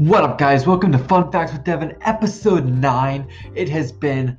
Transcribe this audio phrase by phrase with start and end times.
[0.00, 0.66] What up, guys?
[0.66, 3.28] Welcome to Fun Facts with Devin, episode 9.
[3.54, 4.38] It has been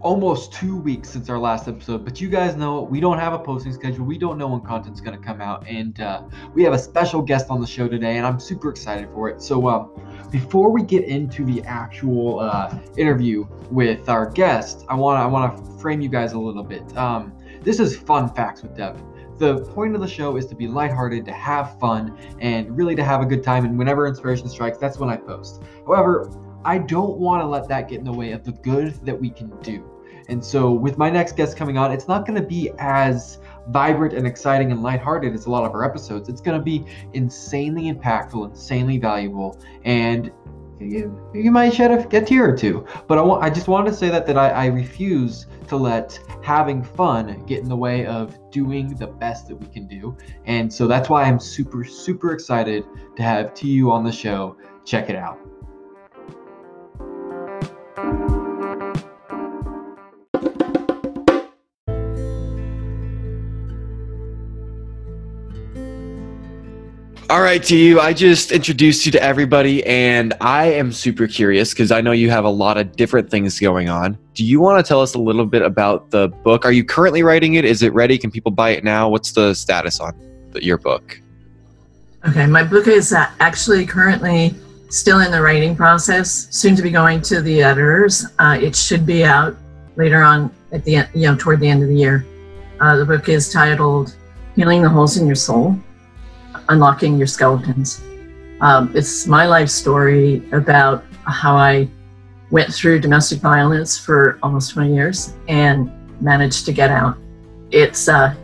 [0.00, 3.38] almost two weeks since our last episode, but you guys know we don't have a
[3.38, 4.06] posting schedule.
[4.06, 6.22] We don't know when content's going to come out, and uh,
[6.54, 9.42] we have a special guest on the show today, and I'm super excited for it.
[9.42, 9.90] So, um,
[10.30, 15.26] before we get into the actual uh, interview with our guest, I want to I
[15.26, 16.96] want to frame you guys a little bit.
[16.96, 19.04] Um, this is Fun Facts with Devin
[19.38, 23.04] the point of the show is to be lighthearted, to have fun, and really to
[23.04, 23.64] have a good time.
[23.64, 25.62] And whenever inspiration strikes, that's when I post.
[25.86, 26.30] However,
[26.64, 29.30] I don't want to let that get in the way of the good that we
[29.30, 29.84] can do.
[30.28, 34.12] And so, with my next guest coming on, it's not going to be as vibrant
[34.12, 36.28] and exciting and lighthearted as a lot of our episodes.
[36.28, 36.84] It's going to be
[37.14, 40.30] insanely impactful, insanely valuable, and
[40.80, 42.86] you, you might shed a, a tear or two.
[43.06, 46.18] But I, want, I just wanted to say that that I, I refuse to let
[46.42, 50.16] having fun get in the way of doing the best that we can do.
[50.46, 52.84] And so that's why I'm super, super excited
[53.16, 54.56] to have TU on the show.
[54.84, 55.38] Check it out.
[67.30, 68.00] All right, you.
[68.00, 72.30] I just introduced you to everybody, and I am super curious because I know you
[72.30, 74.16] have a lot of different things going on.
[74.32, 76.64] Do you want to tell us a little bit about the book?
[76.64, 77.66] Are you currently writing it?
[77.66, 78.16] Is it ready?
[78.16, 79.10] Can people buy it now?
[79.10, 80.14] What's the status on
[80.52, 81.20] the, your book?
[82.26, 84.54] Okay, my book is uh, actually currently
[84.88, 88.24] still in the writing process, soon to be going to the editors.
[88.38, 89.54] Uh, it should be out
[89.96, 92.24] later on at the end, you know, toward the end of the year.
[92.80, 94.16] Uh, the book is titled
[94.56, 95.78] Healing the Holes in Your Soul
[96.68, 98.02] unlocking your skeletons.
[98.60, 101.88] Um, it's my life story about how I
[102.50, 107.16] went through domestic violence for almost 20 years and managed to get out.
[107.70, 108.34] It's uh,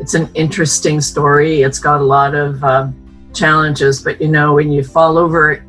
[0.00, 1.62] it's an interesting story.
[1.62, 2.88] It's got a lot of uh,
[3.34, 5.64] challenges, but you know when you fall over,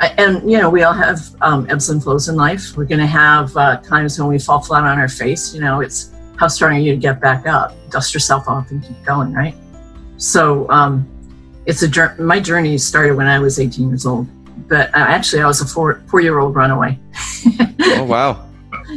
[0.00, 2.76] and you know we all have um, ebbs and flows in life.
[2.76, 5.54] We're going to have uh, times when we fall flat on our face.
[5.54, 8.82] You know, it's how strong are you to get back up, dust yourself off, and
[8.82, 9.54] keep going, right?
[10.18, 11.08] So um,
[11.66, 14.26] it's a my journey started when I was 18 years old,
[14.68, 16.98] but uh, actually I was a four four year old runaway.
[17.80, 18.48] oh wow!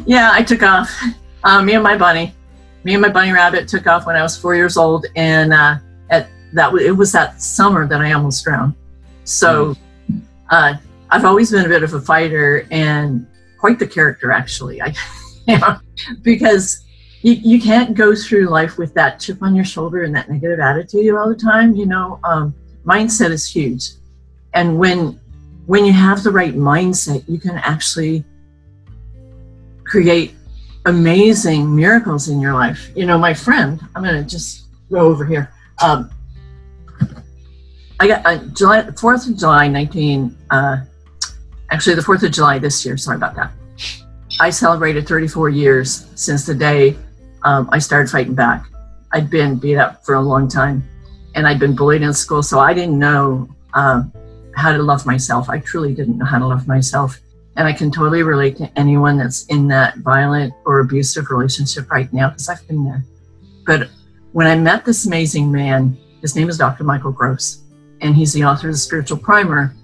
[0.06, 0.90] Yeah, I took off.
[1.44, 2.34] Uh, me and my bunny,
[2.84, 5.78] me and my bunny rabbit took off when I was four years old, and uh,
[6.10, 8.76] at that it was that summer that I almost drowned.
[9.24, 9.76] So
[10.10, 10.22] mm.
[10.50, 10.76] uh,
[11.10, 13.28] I've always been a bit of a fighter and
[13.60, 14.82] quite the character actually.
[14.82, 14.94] I,
[16.22, 16.84] because
[17.24, 20.60] you, you can't go through life with that chip on your shoulder and that negative
[20.60, 21.74] attitude all the time.
[21.74, 22.54] You know, um,
[22.86, 23.92] mindset is huge,
[24.54, 25.20] and when
[25.66, 28.26] when you have the right mindset, you can actually
[29.86, 30.36] create
[30.86, 32.92] amazing miracles in your life.
[32.94, 35.50] You know, my friend, I'm going to just go over here.
[35.82, 36.10] Um,
[38.02, 40.78] I got uh, July, 4th of July, 19, uh,
[41.72, 42.98] actually the 4th of July this year.
[42.98, 43.54] Sorry about that.
[44.42, 46.98] I celebrated 34 years since the day
[47.44, 48.66] um, I started fighting back.
[49.12, 50.88] I'd been beat up for a long time
[51.36, 54.04] and I'd been bullied in school, so I didn't know uh,
[54.56, 55.50] how to love myself.
[55.50, 57.20] I truly didn't know how to love myself.
[57.56, 62.12] And I can totally relate to anyone that's in that violent or abusive relationship right
[62.12, 63.04] now because I've been there.
[63.66, 63.90] But
[64.32, 66.84] when I met this amazing man, his name is Dr.
[66.84, 67.62] Michael Gross,
[68.02, 69.76] and he's the author of the Spiritual Primer.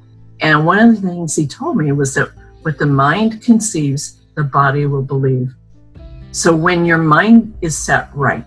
[0.41, 2.31] And one of the things he told me was that
[2.63, 5.53] what the mind conceives, the body will believe.
[6.31, 8.45] So when your mind is set right,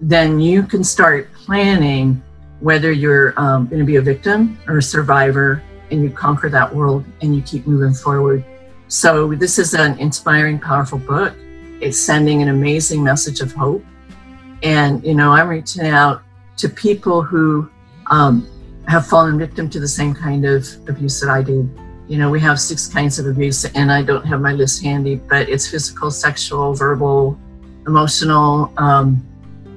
[0.00, 2.22] then you can start planning
[2.60, 6.74] whether you're um, going to be a victim or a survivor and you conquer that
[6.74, 8.44] world and you keep moving forward.
[8.88, 11.34] So this is an inspiring, powerful book.
[11.80, 13.84] It's sending an amazing message of hope.
[14.62, 16.22] And, you know, I'm reaching out
[16.58, 17.70] to people who
[18.10, 18.48] um,
[18.88, 21.68] have fallen victim to the same kind of abuse that I did
[22.06, 25.16] you know, we have six kinds of abuse, and I don't have my list handy,
[25.16, 27.38] but it's physical, sexual, verbal,
[27.86, 29.26] emotional, um,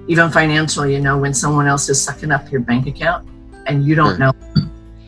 [0.08, 0.86] even financial.
[0.86, 3.28] You know, when someone else is sucking up your bank account
[3.66, 4.34] and you don't know,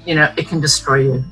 [0.05, 1.23] you know, it can destroy you.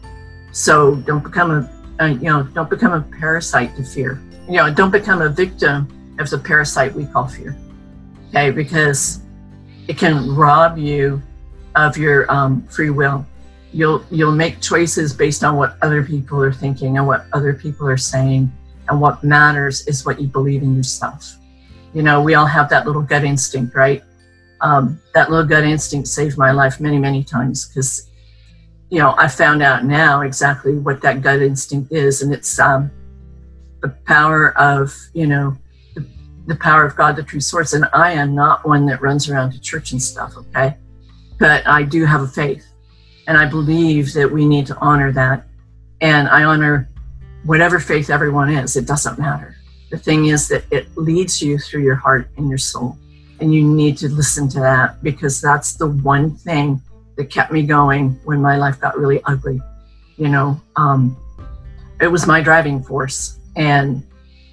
[0.51, 4.21] So don't become a, uh, you know, don't become a parasite to fear.
[4.49, 7.55] You know, don't become a victim of the parasite we call fear.
[8.29, 9.21] Okay, because
[9.87, 11.21] it can rob you
[11.75, 13.25] of your um, free will
[13.73, 17.87] you'll you'll make choices based on what other people are thinking and what other people
[17.87, 18.51] are saying.
[18.89, 21.35] And what matters is what you believe in yourself.
[21.93, 24.03] You know we all have that little gut instinct right?
[24.61, 28.09] Um, that little gut instinct saved my life many many times because
[28.89, 32.21] you know i found out now exactly what that gut instinct is.
[32.21, 32.89] And it's um,
[33.81, 35.55] the power of you know
[35.95, 36.05] the,
[36.47, 37.73] the power of god the true source.
[37.73, 40.77] And i am not one that runs around to church and stuff okay?
[41.39, 42.65] But i do have a faith
[43.27, 45.45] And I believe that we need to honor that.
[46.01, 46.89] And I honor
[47.43, 49.55] whatever faith everyone is, it doesn't matter.
[49.89, 52.97] The thing is that it leads you through your heart and your soul.
[53.39, 56.81] And you need to listen to that because that's the one thing
[57.15, 59.61] that kept me going when my life got really ugly.
[60.17, 61.15] You know, um,
[62.01, 63.39] it was my driving force.
[63.55, 64.03] And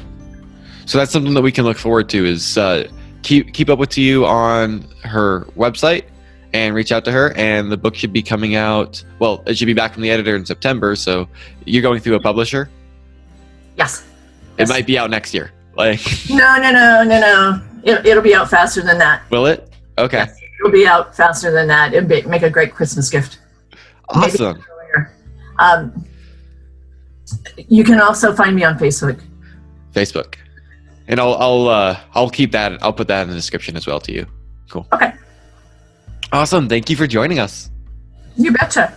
[0.86, 2.24] So that's something that we can look forward to.
[2.24, 2.86] Is uh,
[3.22, 6.04] keep keep up with you on her website
[6.52, 7.32] and reach out to her.
[7.36, 9.02] And the book should be coming out.
[9.18, 10.94] Well, it should be back from the editor in September.
[10.94, 11.28] So
[11.64, 12.70] you're going through a publisher.
[13.76, 14.02] Yes.
[14.56, 14.68] It Yes.
[14.68, 15.52] might be out next year.
[15.76, 16.00] Like,
[16.30, 17.62] No, no, no, no, no.
[17.84, 19.22] It, it'll be out faster than that.
[19.30, 19.72] will it?
[19.98, 20.26] Okay.
[20.60, 21.94] It'll be out faster than that.
[21.94, 23.38] It'll be, make a great Christmas gift.
[24.08, 24.62] Awesome.
[25.60, 26.04] Um,
[27.68, 29.20] you can also find me on Facebook.
[29.92, 30.34] Facebook.
[31.06, 32.82] And I'll I'll uh, I'll keep that.
[32.82, 34.26] I'll put that in the description as well to you.
[34.68, 34.86] Cool.
[34.92, 35.12] Okay.
[36.32, 36.68] Awesome.
[36.68, 37.70] Thank you for joining us.
[38.36, 38.94] You betcha.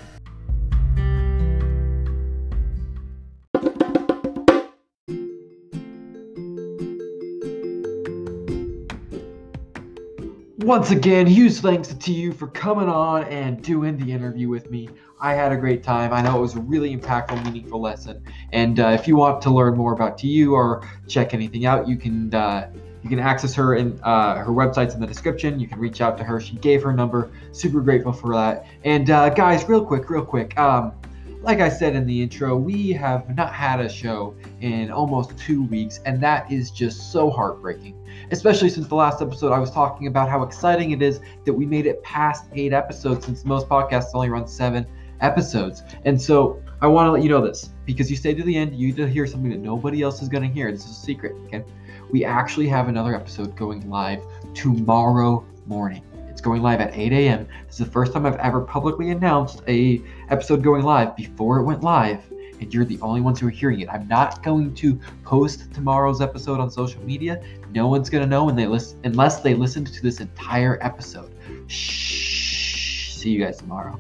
[10.72, 14.88] Once again, huge thanks to you for coming on and doing the interview with me.
[15.20, 16.14] I had a great time.
[16.14, 18.24] I know it was a really impactful, meaningful lesson.
[18.54, 21.98] And uh, if you want to learn more about TU or check anything out, you
[21.98, 22.72] can uh,
[23.04, 25.60] you can access her in uh, her website's in the description.
[25.60, 26.40] You can reach out to her.
[26.40, 27.30] She gave her number.
[27.52, 28.66] Super grateful for that.
[28.86, 30.58] And uh, guys, real quick, real quick.
[30.58, 30.94] Um,
[31.42, 35.64] like I said in the intro, we have not had a show in almost two
[35.64, 38.01] weeks, and that is just so heartbreaking
[38.32, 41.66] especially since the last episode I was talking about how exciting it is that we
[41.66, 44.86] made it past eight episodes since most podcasts only run seven
[45.20, 45.84] episodes.
[46.06, 48.76] And so I want to let you know this because you stay to the end,
[48.76, 50.72] you to hear something that nobody else is going to hear.
[50.72, 51.64] This is a secret, okay?
[52.10, 54.24] We actually have another episode going live
[54.54, 56.04] tomorrow morning.
[56.30, 57.48] It's going live at 8 a.m.
[57.68, 61.64] This is the first time I've ever publicly announced a episode going live before it
[61.64, 62.24] went live,
[62.62, 63.90] and you're the only ones who are hearing it.
[63.90, 67.44] I'm not going to post tomorrow's episode on social media.
[67.74, 71.32] No one's gonna know when they listen unless they listened to this entire episode.
[71.68, 73.12] Shh.
[73.14, 74.00] See you guys tomorrow.